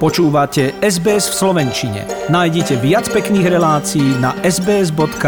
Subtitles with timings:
[0.00, 2.08] Počúvate SBS v Slovenčine.
[2.32, 5.20] Nájdite viac pekných relácií na sbs.com.au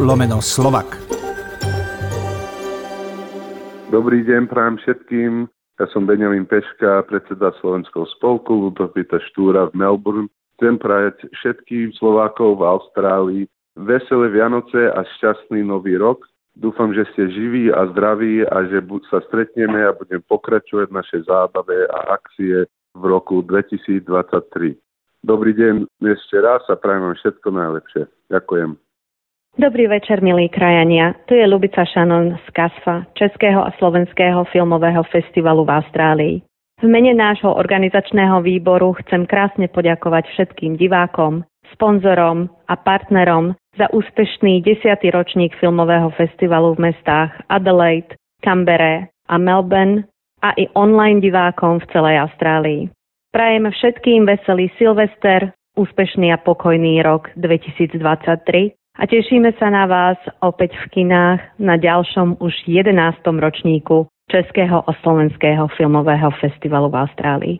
[0.00, 0.96] lomeno slovak.
[3.92, 5.44] Dobrý deň, prajem všetkým.
[5.76, 10.32] Ja som Benjamin Peška, predseda Slovenského spolku Ludovita Štúra v Melbourne.
[10.56, 13.44] Chcem prajať všetkým Slovákov v Austrálii
[13.76, 16.24] veselé Vianoce a šťastný nový rok.
[16.56, 18.80] Dúfam, že ste živí a zdraví a že
[19.12, 22.64] sa stretneme a budem pokračovať v našej zábave a akcie
[22.96, 24.80] v roku 2023.
[25.20, 28.02] Dobrý deň ešte raz a prajem vám všetko najlepšie.
[28.32, 28.70] Ďakujem.
[29.56, 31.16] Dobrý večer, milí krajania.
[31.24, 36.36] Tu je Lubica Šanon z KASFA, Českého a Slovenského filmového festivalu v Austrálii.
[36.76, 41.40] V mene nášho organizačného výboru chcem krásne poďakovať všetkým divákom,
[41.72, 44.84] sponzorom a partnerom za úspešný 10.
[45.08, 48.12] ročník filmového festivalu v mestách Adelaide,
[48.44, 50.04] Canberra a Melbourne
[50.42, 52.82] a i online divákom v celej Austrálii.
[53.32, 58.00] Prajem všetkým veselý Silvester, úspešný a pokojný rok 2023
[58.96, 62.96] a tešíme sa na vás opäť v kinách na ďalšom už 11.
[63.28, 67.56] ročníku Českého a Slovenského filmového festivalu v Austrálii.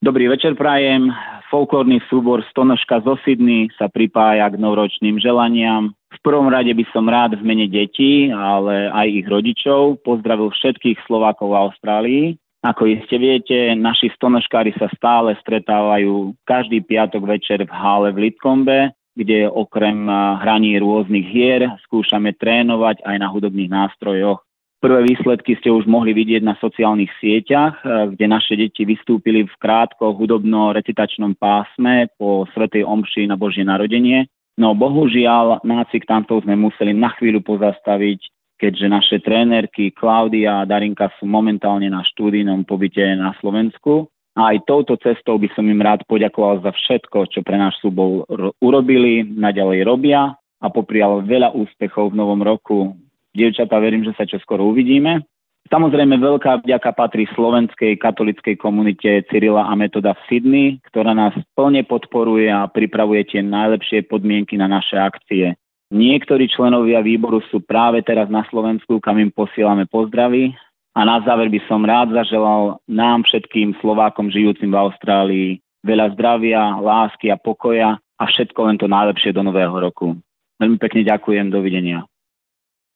[0.00, 1.12] Dobrý večer prajem.
[1.50, 7.40] Folklórny súbor Stonožka zo Sydney sa pripája k novoročným želaniam prvom rade by som rád
[7.40, 12.24] v mene detí, ale aj ich rodičov pozdravil všetkých Slovákov v Austrálii.
[12.60, 18.92] Ako iste viete, naši stonožkári sa stále stretávajú každý piatok večer v hále v Litkombe,
[19.16, 20.04] kde okrem
[20.44, 24.44] hraní rôznych hier skúšame trénovať aj na hudobných nástrojoch.
[24.80, 30.16] Prvé výsledky ste už mohli vidieť na sociálnych sieťach, kde naše deti vystúpili v krátko
[30.16, 34.24] hudobno-recitačnom pásme po Svetej Omši na Božie narodenie
[34.60, 38.20] No bohužiaľ nácvik tancov sme museli na chvíľu pozastaviť,
[38.60, 44.12] keďže naše trénerky Klaudia a Darinka sú momentálne na štúdijnom pobyte na Slovensku.
[44.36, 48.28] A aj touto cestou by som im rád poďakoval za všetko, čo pre náš súbol
[48.60, 52.94] urobili, naďalej robia a poprial veľa úspechov v novom roku.
[53.32, 55.24] Dievčatá, verím, že sa čoskoro uvidíme.
[55.70, 61.86] Samozrejme veľká vďaka patrí slovenskej katolickej komunite Cyrila a Metoda v Sydney, ktorá nás plne
[61.86, 65.54] podporuje a pripravuje tie najlepšie podmienky na naše akcie.
[65.94, 70.54] Niektorí členovia výboru sú práve teraz na Slovensku, kam im posielame pozdravy.
[70.98, 75.50] A na záver by som rád zaželal nám všetkým Slovákom žijúcim v Austrálii
[75.84, 80.16] veľa zdravia, lásky a pokoja a všetko len to najlepšie do nového roku.
[80.60, 82.04] Veľmi pekne ďakujem, dovidenia.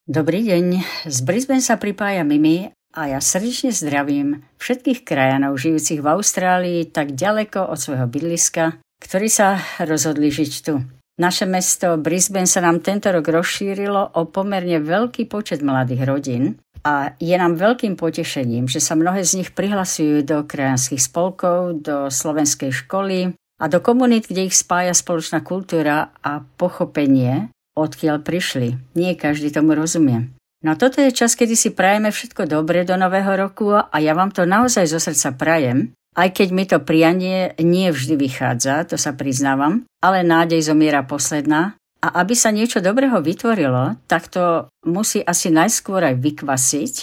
[0.04, 6.10] Dobrý deň, z Brisbane sa pripája Mimi a ja srdečne zdravím všetkých krajanov žijúcich v
[6.12, 10.84] Austrálii tak ďaleko od svojho bydliska, ktorí sa rozhodli žiť tu.
[11.16, 17.16] Naše mesto Brisbane sa nám tento rok rozšírilo o pomerne veľký počet mladých rodín a
[17.16, 22.76] je nám veľkým potešením, že sa mnohé z nich prihlasujú do krajanských spolkov, do slovenskej
[22.76, 28.78] školy a do komunít, kde ich spája spoločná kultúra a pochopenie odkiaľ prišli.
[28.94, 30.30] Nie každý tomu rozumie.
[30.64, 34.32] No toto je čas, kedy si prajeme všetko dobré do nového roku a ja vám
[34.32, 39.12] to naozaj zo srdca prajem, aj keď mi to prianie nie vždy vychádza, to sa
[39.12, 45.52] priznávam, ale nádej zomiera posledná a aby sa niečo dobrého vytvorilo, tak to musí asi
[45.52, 46.94] najskôr aj vykvasiť,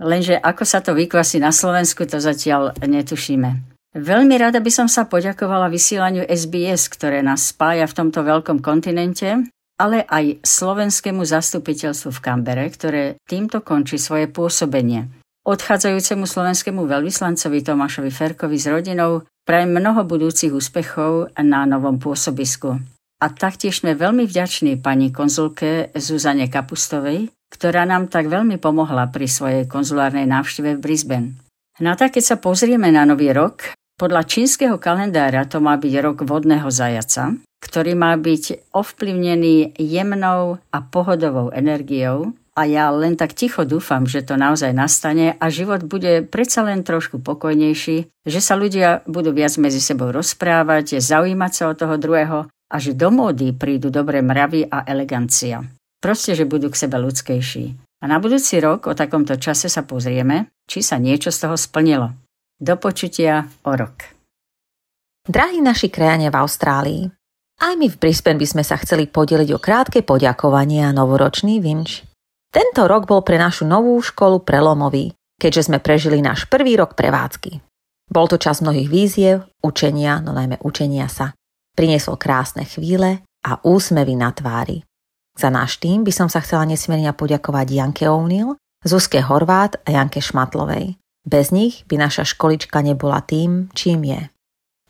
[0.00, 3.68] lenže ako sa to vykvasí na Slovensku, to zatiaľ netušíme.
[3.90, 9.50] Veľmi rada by som sa poďakovala vysielaniu SBS, ktoré nás spája v tomto veľkom kontinente
[9.80, 15.08] ale aj slovenskému zastupiteľstvu v Kambere, ktoré týmto končí svoje pôsobenie.
[15.48, 22.76] Odchádzajúcemu slovenskému veľvyslancovi Tomášovi Ferkovi s rodinou prajem mnoho budúcich úspechov na novom pôsobisku.
[23.24, 29.24] A taktiež sme veľmi vďační pani konzulke Zuzane Kapustovej, ktorá nám tak veľmi pomohla pri
[29.24, 31.28] svojej konzulárnej návšteve v Brisbane.
[31.80, 36.16] No tak keď sa pozrieme na nový rok, podľa čínskeho kalendára to má byť rok
[36.24, 43.62] vodného zajaca, ktorý má byť ovplyvnený jemnou a pohodovou energiou a ja len tak ticho
[43.64, 49.06] dúfam, že to naozaj nastane a život bude predsa len trošku pokojnejší, že sa ľudia
[49.06, 53.88] budú viac medzi sebou rozprávať, zaujímať sa o toho druhého a že do módy prídu
[53.88, 55.62] dobré mravy a elegancia.
[56.00, 57.64] Proste, že budú k sebe ľudskejší.
[58.00, 62.16] A na budúci rok o takomto čase sa pozrieme, či sa niečo z toho splnilo.
[62.56, 64.16] Do počutia o rok.
[65.24, 67.02] Drahí naši krajania v Austrálii,
[67.60, 72.02] aj my v Brisbane by sme sa chceli podeliť o krátke poďakovanie a novoročný vinč.
[72.50, 77.62] Tento rok bol pre našu novú školu prelomový, keďže sme prežili náš prvý rok prevádzky.
[78.10, 81.30] Bol to čas mnohých víziev, učenia, no najmä učenia sa.
[81.78, 84.82] Priniesol krásne chvíle a úsmevy na tvári.
[85.38, 90.18] Za náš tým by som sa chcela nesmierne poďakovať Janke O'Neill, Zuzke Horvát a Janke
[90.18, 90.98] Šmatlovej.
[91.22, 94.20] Bez nich by naša školička nebola tým, čím je.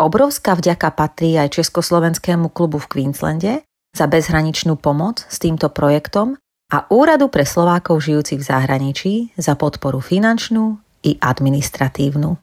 [0.01, 3.61] Obrovská vďaka patrí aj Československému klubu v Queenslande
[3.93, 6.41] za bezhraničnú pomoc s týmto projektom
[6.73, 12.41] a Úradu pre Slovákov žijúcich v zahraničí za podporu finančnú i administratívnu.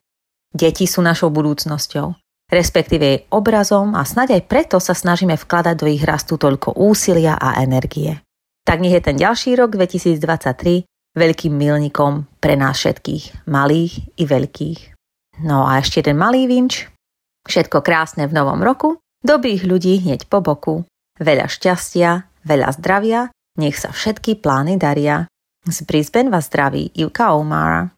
[0.53, 2.13] Deti sú našou budúcnosťou,
[2.53, 7.41] respektíve jej obrazom a snaď aj preto sa snažíme vkladať do ich rastu toľko úsilia
[7.41, 8.21] a energie.
[8.69, 10.85] Tak nech je ten ďalší rok 2023
[11.17, 14.79] veľkým milníkom pre nás všetkých, malých i veľkých.
[15.41, 16.96] No a ešte jeden malý vinč.
[17.47, 20.83] Všetko krásne v novom roku, dobrých ľudí hneď po boku,
[21.17, 25.25] veľa šťastia, veľa zdravia nech sa všetky plány daria.
[25.65, 27.89] Z Brisbane vás zdraví Ivka Omara.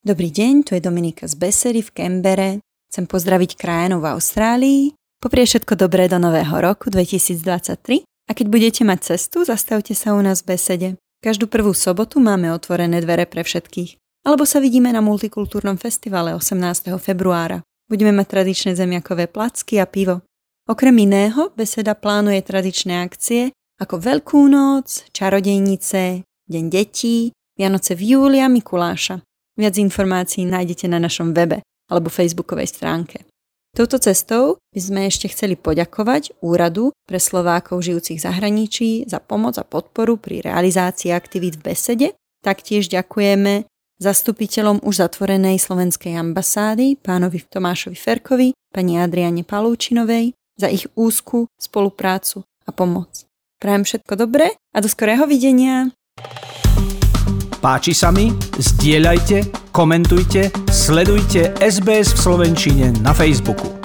[0.00, 2.50] Dobrý deň, tu je Dominika z Besery v Kembere.
[2.88, 4.82] Chcem pozdraviť krajanov v Austrálii,
[5.20, 10.20] poprie všetko dobré do nového roku 2023 a keď budete mať cestu, zastavte sa u
[10.24, 10.88] nás v Besede.
[11.20, 14.00] Každú prvú sobotu máme otvorené dvere pre všetkých.
[14.24, 16.88] Alebo sa vidíme na multikultúrnom festivale 18.
[16.96, 17.60] februára.
[17.88, 20.20] Budeme mať tradičné zemiakové placky a pivo.
[20.68, 28.44] Okrem iného, Beseda plánuje tradičné akcie ako Veľkú noc, Čarodejnice, Deň detí, Vianoce v júli
[28.44, 29.24] a Mikuláša.
[29.56, 33.24] Viac informácií nájdete na našom webe alebo facebookovej stránke.
[33.72, 39.64] Touto cestou by sme ešte chceli poďakovať Úradu pre Slovákov žijúcich zahraničí za pomoc a
[39.64, 42.08] podporu pri realizácii aktivít v besede.
[42.44, 43.64] Taktiež ďakujeme
[43.98, 52.42] zastupiteľom už zatvorenej slovenskej ambasády, pánovi Tomášovi Ferkovi, pani Adriane Palúčinovej, za ich úzku spoluprácu
[52.66, 53.26] a pomoc.
[53.58, 55.90] Prajem všetko dobré a do skorého videnia.
[57.58, 58.30] Páči sa mi?
[58.54, 63.77] Zdieľajte, komentujte, sledujte SBS v Slovenčine na Facebooku.